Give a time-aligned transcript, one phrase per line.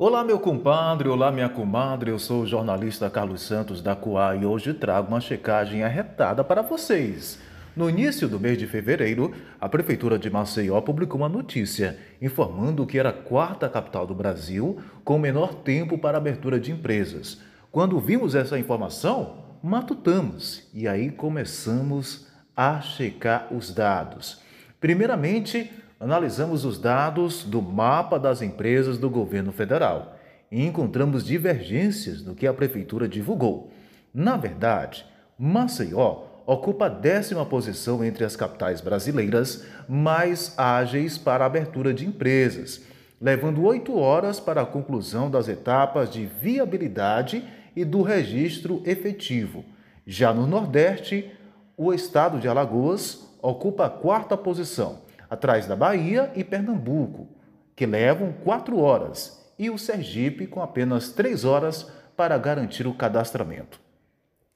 [0.00, 2.12] Olá, meu compadre, olá, minha comadre.
[2.12, 6.62] Eu sou o jornalista Carlos Santos da Coa e hoje trago uma checagem arretada para
[6.62, 7.40] vocês.
[7.74, 12.96] No início do mês de fevereiro, a Prefeitura de Maceió publicou uma notícia informando que
[12.96, 17.42] era a quarta capital do Brasil com menor tempo para abertura de empresas.
[17.72, 24.40] Quando vimos essa informação, matutamos e aí começamos a checar os dados.
[24.80, 25.68] Primeiramente,
[26.00, 30.16] analisamos os dados do mapa das empresas do governo federal
[30.50, 33.70] e encontramos divergências no que a prefeitura divulgou.
[34.14, 35.04] Na verdade,
[35.38, 42.06] Maceió ocupa a décima posição entre as capitais brasileiras mais ágeis para a abertura de
[42.06, 42.82] empresas,
[43.20, 47.44] levando oito horas para a conclusão das etapas de viabilidade
[47.76, 49.64] e do registro efetivo.
[50.06, 51.30] Já no Nordeste,
[51.76, 57.28] o estado de Alagoas ocupa a quarta posição atrás da Bahia e Pernambuco,
[57.74, 63.80] que levam quatro horas, e o Sergipe com apenas três horas para garantir o cadastramento.